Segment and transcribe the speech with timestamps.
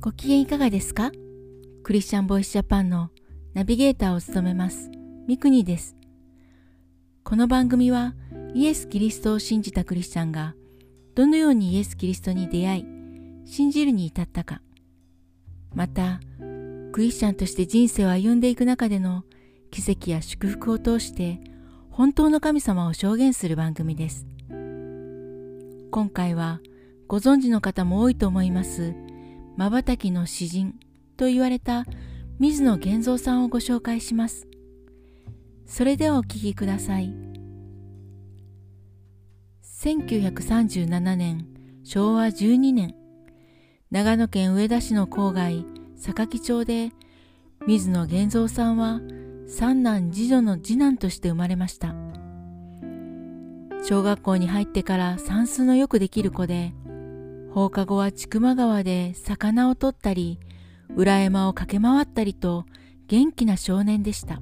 [0.00, 1.10] ご機嫌いかがですか？
[1.82, 3.10] クリスチャンボイスジャパンの
[3.52, 4.92] ナビゲーターを務めます
[5.26, 5.96] ミクニです。
[7.24, 8.14] この番組は
[8.54, 10.54] イエス・キリストを信じたクリスチャンが
[11.16, 12.86] どのようにイエス・キリストに出会い
[13.44, 14.62] 信じるに至ったか
[15.74, 16.20] また
[16.92, 19.24] クリスチャンとして人生を歩んでいく中での
[19.72, 21.40] 奇跡や祝福を通して
[21.90, 24.28] 本当の神様を証言する番組です。
[25.90, 26.60] 今回は
[27.08, 28.94] ご存知の方も多いと思います
[29.58, 30.74] 瞬きの詩人
[31.16, 31.84] と言われた
[32.38, 34.46] 水野源三さんをご紹介します。
[35.66, 37.12] それではお聴きください。
[39.80, 41.48] 1937年
[41.82, 42.94] 昭和12年
[43.90, 45.64] 長野県上田市の郊外
[45.96, 46.90] 榊町で
[47.66, 49.00] 水野源三さんは
[49.48, 51.94] 三男次女の次男として生まれました
[53.82, 56.74] 小学校に入ってから算数のよくできる子で
[57.50, 60.38] 放課後は千曲川で魚を取ったり
[60.94, 62.66] 裏山を駆け回ったりと
[63.06, 64.38] 元気な少年でした。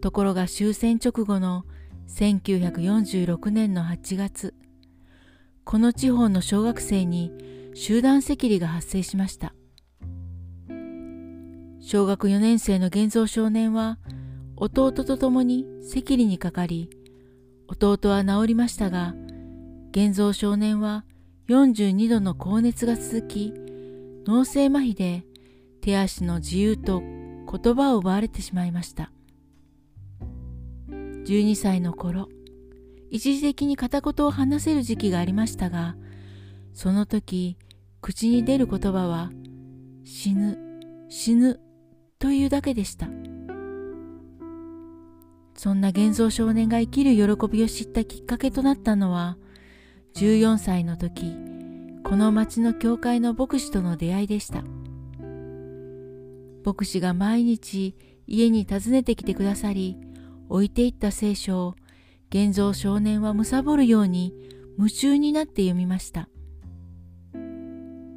[0.00, 1.64] ところが終戦直後の
[2.08, 4.54] 1946年の8月
[5.64, 7.32] この地方の小学生に
[7.74, 9.54] 集団赤痢が発生しました。
[11.80, 13.98] 小学4年生の現像少年は
[14.56, 16.90] 弟と共に赤痢にかかり
[17.66, 19.14] 弟は治りましたが
[19.90, 21.04] 現像少年は
[21.48, 23.52] 42度の高熱が続き
[24.24, 25.24] 脳性麻痺で
[25.80, 29.10] 手足の自由と言葉を奪われてしまいました。
[30.88, 32.28] 12歳の頃
[33.10, 35.96] 一時的に片言を話せる時期がありましたが
[36.72, 37.56] その時
[38.00, 39.30] 口に出る言葉は
[40.04, 40.58] 死ぬ
[41.08, 41.60] 死ぬ
[42.18, 43.08] というだけでした。
[45.56, 49.36] そんな現像少年が生きる喜びを知ったきっかけとなったのは
[50.14, 51.36] 14歳の時
[52.04, 54.64] この町の教会の牧師との出会いでした。
[56.64, 57.94] 牧師が毎日
[58.26, 59.96] 家に訪ねてきてくださり
[60.48, 61.74] 置いていった聖書を
[62.30, 64.34] 現像少年は貪るように
[64.78, 66.28] 夢中になって読みました。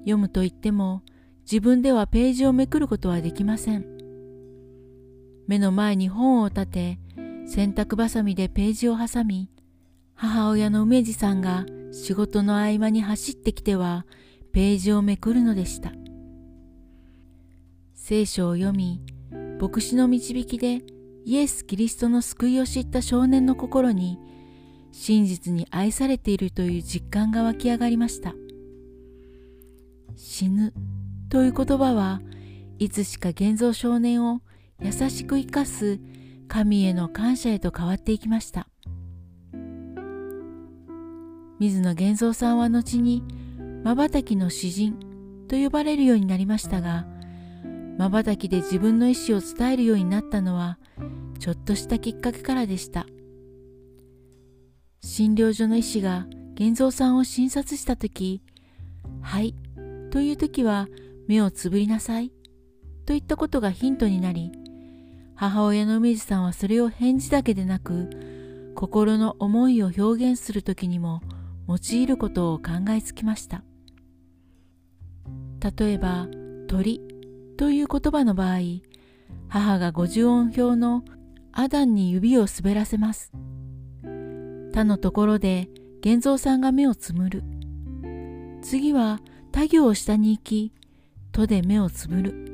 [0.00, 1.02] 読むと言っても
[1.42, 3.84] 自分ではページをめくることはできません。
[5.46, 6.98] 目の前に本を立て
[7.46, 9.48] 洗濯ばさみでページを挟み
[10.14, 14.06] 母親の梅治さんが仕事の合間に走ってきては
[14.52, 15.92] ページをめくるのでした。
[17.94, 19.00] 聖書を読み
[19.60, 20.82] 牧師の導きで
[21.24, 24.18] イエス・キリストの救いを知った少年の心に
[24.92, 28.34] 真実に愛されているという実感が湧き上がりました。
[30.14, 30.72] 死ぬ
[31.28, 32.20] という言葉は
[32.78, 34.40] いつしか現像少年を
[34.80, 35.98] 優しく生かす
[36.48, 38.68] 神への感謝へと変わっていきました。
[41.58, 43.22] 水野源三さんは後に
[43.84, 44.98] 瞬きの詩人
[45.48, 47.06] と呼ばれるようになりましたが
[47.98, 50.78] 瞬きで自分の意思を伝えるようになったのは
[51.38, 53.06] ちょっとしたきっかけからでした。
[55.06, 56.26] 診療所の医師が
[56.58, 58.42] 源三さんを診察した時
[59.22, 59.54] 「はい」
[60.10, 60.88] という時は
[61.28, 62.32] 目をつぶりなさい
[63.04, 64.50] といったことがヒントになり
[65.36, 71.20] 母親の梅津さんはそれを返事だけでなく心の思いを表現する時にも
[71.68, 73.62] 用いることを考えつきました。
[75.78, 76.28] 例えば
[76.68, 77.00] 鳥
[77.56, 78.58] という言葉の場合
[79.48, 81.02] 母が五十音表の
[81.52, 83.32] アダンに指を滑らせます。
[84.72, 85.68] 他のところで
[86.02, 87.42] 玄三さんが目をつむる。
[88.62, 89.20] 次は
[89.52, 90.72] 他行を下に行き
[91.32, 92.46] とで目をつぶる。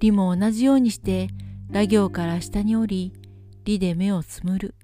[0.00, 1.28] りも同じようにして
[1.70, 3.12] ラ行から下に降り
[3.64, 4.74] りで目をつむる。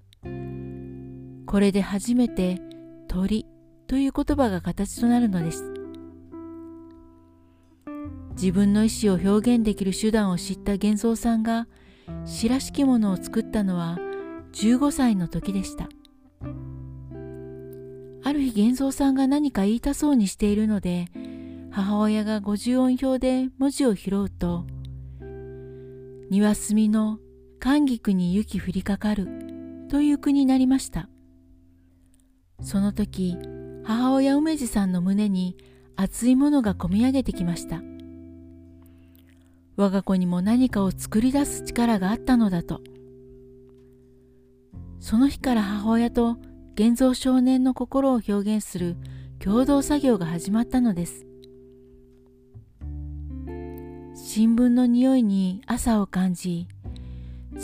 [1.48, 2.60] これで初めて
[3.08, 3.46] 鳥
[3.86, 5.72] という言葉が形となるのです。
[8.32, 11.66] 自分の意思を表現できる手段を知った幻想さんが
[12.26, 13.96] 詩らしきものを作ったのは
[14.52, 15.88] 15歳の時でした。
[18.24, 21.06] ある日幻想さんが何か言いたそうにしているので
[21.70, 24.66] 母親が五十音表で文字を拾うと
[26.28, 27.18] 「庭澄の
[27.58, 29.28] 寒菊に雪降りかかる」
[29.88, 31.08] という句になりました。
[32.60, 33.36] その時
[33.84, 35.56] 母親梅治さんの胸に
[35.96, 37.82] 熱いものがこみ上げてきました。
[39.76, 42.80] 我が子にも何かを作り出す力があったのだと。
[45.00, 46.36] その日から母親と
[46.74, 48.96] 現像少年の心を表現する
[49.38, 51.26] 共同作業が始まったのです。
[54.14, 56.66] 新聞の匂いに朝を感じ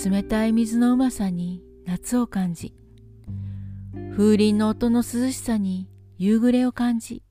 [0.05, 2.73] 冷たい水のうまさに夏を感じ
[4.17, 5.89] 風鈴の音の涼しさに
[6.19, 7.25] 夕暮れを感じ。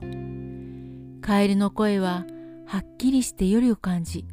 [1.21, 2.25] カエルの声は
[2.65, 4.25] はっきりして夜を感じ。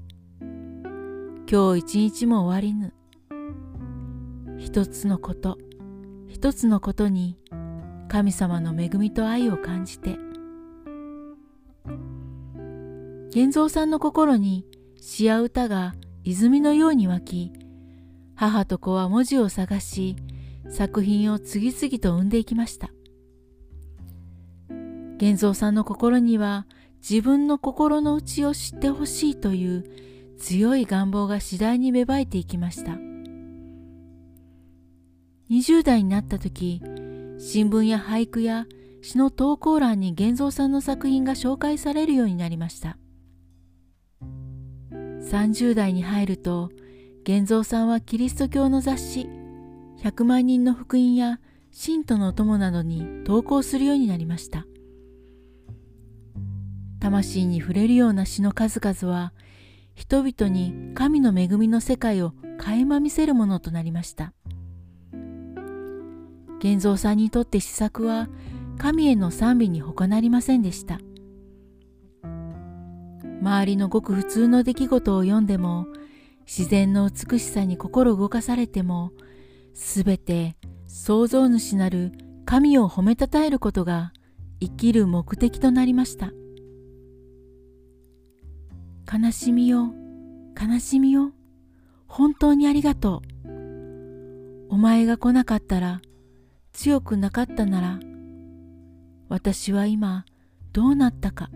[1.48, 2.92] 今日一日も終わりぬ。
[4.58, 5.58] 一つのこと
[6.26, 7.38] 一つのことに
[8.08, 10.18] 神様の恵みと愛を感じて。
[13.30, 14.66] 玄三さんの心に
[15.00, 15.94] 詩や歌が
[16.24, 17.52] 泉のように湧き
[18.34, 20.16] 母と子は文字を探し
[20.70, 22.90] 作品を次々と生んでいきました。
[25.18, 26.66] 玄三さんの心には
[27.06, 29.84] 自分の心の内を知ってほしいという
[30.38, 32.92] 強い願望が次第に芽生えていきました。
[35.50, 36.80] 20代になった時
[37.38, 38.66] 新聞や俳句や
[39.02, 42.96] 詩の投稿欄に玄三さんの作品が紹介されるようになりました。
[44.92, 46.70] 30代に入ると
[47.24, 49.28] 玄三さんはキリスト教の雑誌
[50.02, 54.66] 「100万人の福音」や「信徒の友」などに投稿するようになりました。
[57.00, 59.32] 魂に触れるような詩の数々は
[59.94, 64.32] 人々に神の恵みの世界を垣間見せるものとなりました。
[66.60, 68.28] 玄三さんにとって詩作は
[68.76, 71.00] 神への賛美に他なりませんでした。
[73.42, 75.86] 周りのごく普通の出来事を読んでも
[76.46, 79.12] 自然の美しさに心動かされても
[79.72, 80.56] すべて
[80.86, 82.12] 創造主なる
[82.44, 84.12] 神を褒めたたえることが
[84.60, 86.32] 生きる目的となりました。
[89.12, 89.92] 悲しみよ
[90.60, 91.32] 悲しみよ。
[92.06, 94.68] 本当にありがとう。
[94.68, 96.00] お前が来なかったら
[96.72, 98.00] 強くなかったなら
[99.28, 100.24] 私は今
[100.72, 101.50] どうなったか。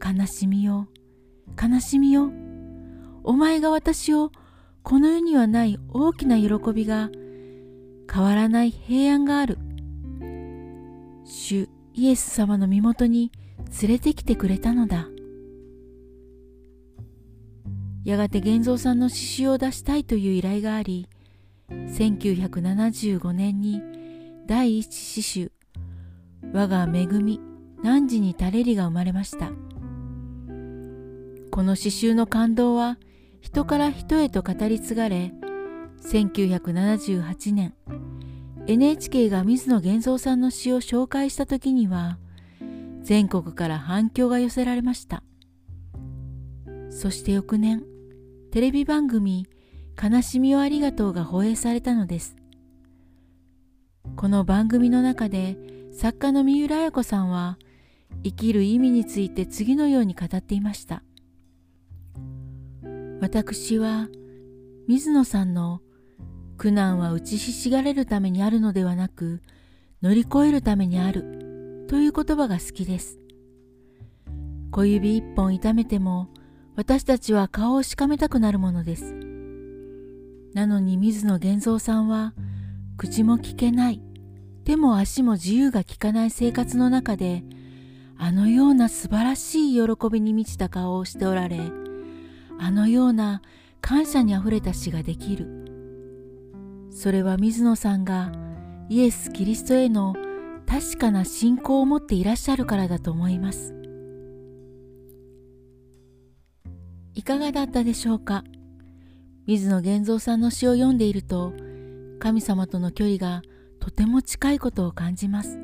[0.00, 0.88] 悲しみよ
[1.60, 2.30] 悲しみよ。
[3.24, 4.30] お前が私を
[4.88, 7.10] この世にはない大きな喜びが
[8.10, 9.58] 変わらない平安がある
[11.26, 13.30] 主イエス様の身元に
[13.82, 15.08] 連れてきてくれたのだ
[18.02, 21.06] やがて玄三さんの詩集を出したいという依頼があり
[21.68, 23.82] 1975年に
[24.46, 25.52] 第一詩集
[26.54, 27.42] 「我が恵み
[27.82, 29.52] 汝に垂れり」が生まれました。
[31.50, 32.98] この詩集の感動は
[33.40, 35.32] 人から人へと語り継がれ
[36.02, 37.74] 1978年
[38.66, 42.18] NHK が水野源三さんの詩を紹介した時には
[43.02, 45.22] 全国から反響が寄せられました。
[46.90, 47.82] そして翌年
[48.50, 49.46] テレビ番組
[50.02, 52.36] 「悲しみをありがとう」が放映されたのです。
[54.16, 55.56] この番組の中で
[55.92, 57.58] 作家の三浦綾子さんは
[58.24, 61.02] 生きる意味について次のように語っていました。
[63.20, 64.08] 私は
[64.86, 65.80] 水野さんの
[66.56, 69.42] 苦難は打ちひしがれるためにあるのではなく
[70.02, 73.18] 乗り越えるためにあるという言葉が好きです。
[74.70, 76.28] 小指一本痛めても
[76.76, 79.14] 私たちは顔をしかめたくなるものです。
[80.54, 82.34] なのに水野源三さんは
[82.96, 84.00] 口も聞けない
[84.64, 87.42] 手も足も自由が利かない生活の中で
[88.16, 91.87] あのような素晴らしい喜びに満ちた顔をしておられ
[92.58, 93.42] あのような
[93.80, 95.46] 感謝にあふれた詩ができる。
[96.90, 98.32] それは水野さんが
[98.88, 100.14] イエス・キリストへの
[100.66, 103.74] 確かな信仰を持っていらっしゃるからだと思います。
[107.14, 108.44] いかがだったでしょうか？
[109.46, 111.52] 水野源三さんの詩を読んでいると
[112.18, 113.42] 神様との距離が
[113.80, 115.58] とても近いことを感じます。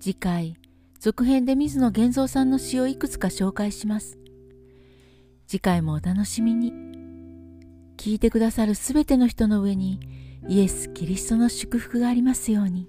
[0.00, 0.56] 次回
[1.00, 4.18] 続編で水野源三さんの詩をいくつか紹介します。
[5.46, 6.72] 次回もお楽しみに。
[7.96, 10.00] 聞いてくださるすべての人の上に
[10.48, 12.88] イエス・キリストの祝福がありますように。